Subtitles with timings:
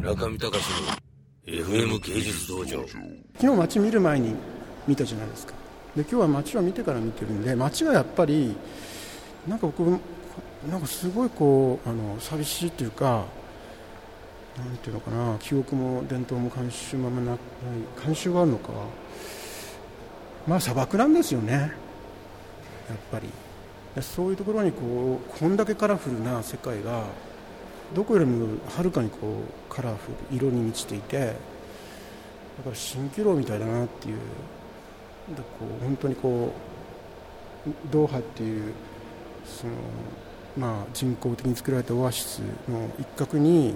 [0.00, 0.64] 中見隆
[1.46, 2.82] の FM 芸術道場。
[3.38, 4.34] 昨日街見る前に
[4.88, 5.52] 見たじゃないですか。
[5.94, 8.56] で今日は街を見てから見てるんで街がやっぱり
[9.46, 9.82] なんか僕
[10.70, 13.26] なんかすごいこうあの寂しいというか
[14.56, 17.36] なんていうのかな記憶も伝統も慣習もない
[17.98, 18.72] 慣習があるのか。
[20.46, 21.52] まあ砂漠なんですよね。
[21.52, 21.70] やっ
[23.12, 23.28] ぱり。
[24.00, 27.04] そういうところにこうこんだけカラフルな世界が
[27.94, 29.18] どこよりもはるかにこ
[29.68, 31.34] うカラフル色に満ちていてだか
[32.66, 34.16] ら蜃気楼みたいだなっていう
[35.34, 36.52] でこう本当にこ
[37.66, 38.72] うドーハっていう
[39.44, 39.72] その、
[40.56, 43.74] まあ、人工的に作られたオアシスの一角に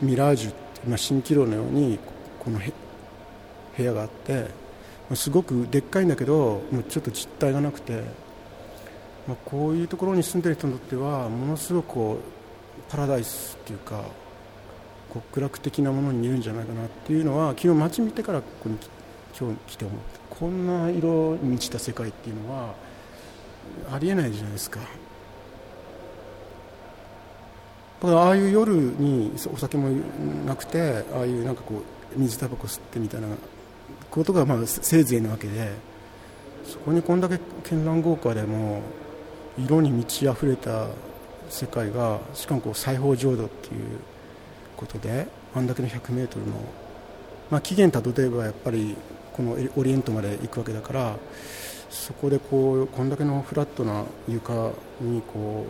[0.00, 1.98] ミラージュって、まあ、蜃気楼のように
[2.38, 4.46] この部屋があって
[5.10, 8.02] ますごくでっかいんだけどもうちょっと実体がなくて、
[9.26, 12.43] まあ、こういうところに住んでる人にとってはものすごくこう
[12.88, 14.02] パラダイスっていうか
[15.12, 18.76] 極楽的なものに見えるんじゃないかなっていうのは昨日街見てからここに
[19.38, 22.74] 今日来て思ってこんな色に満ちた世界っていうのは
[23.92, 24.80] ありえないじゃないですか。
[28.02, 29.88] ああいう夜にお酒も
[30.46, 31.82] なくてああいうなんかこ
[32.16, 33.28] う水タバコ吸ってみたいな
[34.10, 35.72] ことがまあせいぜいなわけで
[36.66, 38.82] そこにこんだけ絢爛豪華でも
[39.58, 40.88] 色に満ち溢れた
[41.54, 44.00] 世界がしかもこう西方浄土っていう
[44.76, 46.46] ことであんだけの 100m の、
[47.48, 48.96] まあ、起源たどればやっぱり
[49.32, 51.16] このオリエントまで行くわけだから
[51.90, 55.64] そこでこうこんだけのフラットな床にこ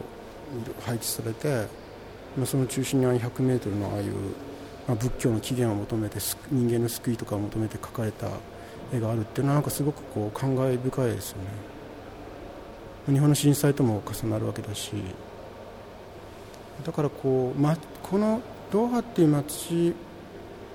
[0.81, 1.67] う配置されて、
[2.35, 4.13] まあ、その中心にああいう 100m のああいう、
[4.89, 6.19] まあ、仏教の起源を求めて
[6.51, 8.29] 人間の救いとかを求めて描かれた
[8.91, 11.45] 絵があるっていうのはなんかすごくこう感慨深いですよね。
[13.13, 14.93] 日本の震災とも重なるわけだし
[16.85, 18.41] だからこう、ま、この
[18.73, 19.95] ドーハっていう街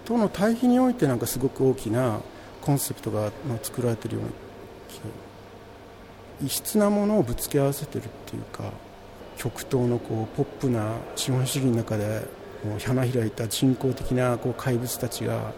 [0.06, 2.20] との対比においてなんかすごく大きな
[2.62, 4.32] コンセプトが作られているような
[6.42, 8.72] 異質なものをぶつけ合わせてるっていうか
[9.38, 12.22] 極東のこうポップな資本主義の中で
[12.64, 15.54] もう花開いた人工的なこう怪物たちが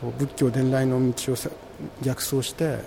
[0.00, 1.36] こう仏教伝来の道を
[2.02, 2.78] 逆走して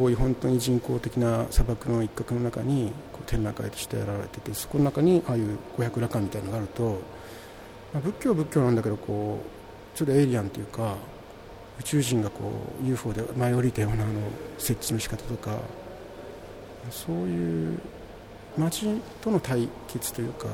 [0.00, 7.02] こうい本当に人工的な砂漠の一角の中にこう展覧会としてやられててそこの中にああいう五百羅漢みたいなのがあると、
[7.92, 9.40] まあ、仏教は仏教なんだけどこ
[9.94, 10.96] うちょっとエイリアンというか
[11.80, 12.50] 宇宙人がこ
[12.82, 14.12] う UFO で舞い降りたようなあの
[14.56, 15.58] 設置の仕方とか
[16.90, 17.78] そういう
[18.56, 18.86] 街
[19.20, 20.46] との対決というか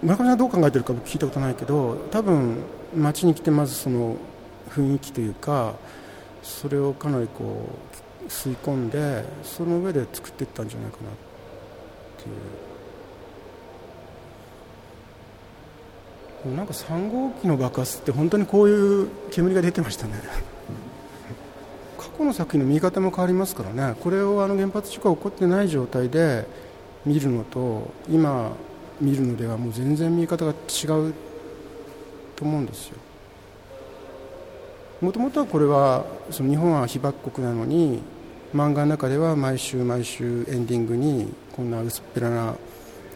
[0.00, 2.58] 村上さんどう考えてるか僕聞いたことないけど多分
[2.94, 4.14] 街に来てまずその
[4.70, 5.74] 雰囲気というか
[6.46, 7.68] それをかなりこ
[8.22, 11.12] う吸い込んでその上で作っていったんじゃないかなっ
[12.22, 12.66] ていう。
[16.54, 20.12] なんか3号機の爆発って本当にこういう煙が出てましたね。
[21.98, 23.96] 過去の作品の見方も変わりますからね。
[24.00, 26.46] これをあの原発事故が起こってない状態で
[27.04, 28.52] 見るのと今
[29.00, 31.14] 見るのではもう全然見方が違う
[32.36, 32.98] と思うんですよ
[35.00, 38.00] もともとはこれはその日本は被爆国なのに
[38.54, 42.54] 漫画の中では毎週毎週エンディングにこんな薄っぺらな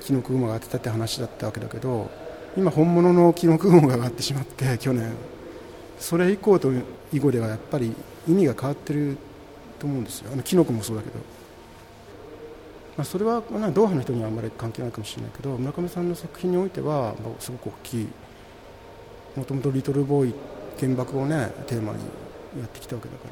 [0.03, 2.11] キノコ雲が当てたって話だったわけだけど
[2.57, 5.13] 今本物のキノコ雲が上がってしまって 去年。
[5.99, 6.73] それ以降と
[7.13, 7.95] 以後ではやっぱり
[8.27, 9.19] 意味が変わってる
[9.79, 10.31] と思うんですよ。
[10.33, 11.19] あのキノコもそうだけど、
[12.97, 18.09] まあ、それはドーハの人にはあんまり関係ないかもしれないけど村上さんの作品においてはすごく大きい。
[19.37, 20.35] もともと「リトルボーイ」
[20.81, 21.99] 原爆をねテーマに
[22.59, 23.29] やってきたわけだか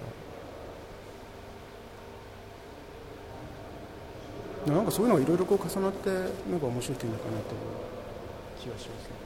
[4.67, 7.61] らなんかそういうのがいろいろこう重なってなんか面白い点だかなという
[8.61, 9.19] 気がしますね。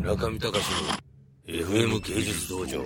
[0.00, 2.84] 中見隆の FM 芸術道場。